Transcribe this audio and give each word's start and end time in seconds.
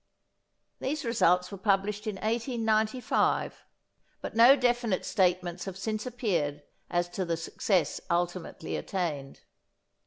These 0.79 1.05
results 1.05 1.51
were 1.51 1.59
published 1.59 2.07
in 2.07 2.15
1895, 2.15 3.67
but 4.19 4.35
no 4.35 4.55
definite 4.55 5.05
statements 5.05 5.65
have 5.65 5.77
since 5.77 6.07
appeared 6.07 6.63
as 6.89 7.07
to 7.09 7.23
the 7.23 7.37
success 7.37 8.01
ultimately 8.09 8.75
attained. 8.77 9.41